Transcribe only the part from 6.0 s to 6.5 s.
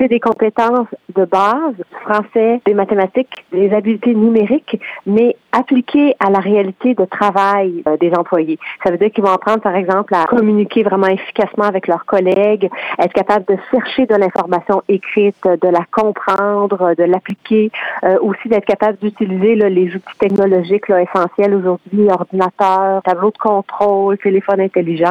à la